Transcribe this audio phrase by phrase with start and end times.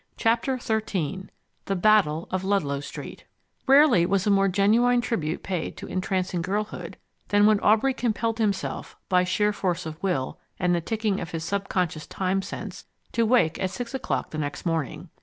[0.17, 1.27] Chapter XIII
[1.65, 3.25] The Battle of Ludlow Street
[3.67, 8.97] Rarely was a more genuine tribute paid to entrancing girlhood than when Aubrey compelled himself,
[9.09, 13.59] by sheer force of will and the ticking of his subconscious time sense, to wake
[13.61, 15.09] at six o'clock the next morning.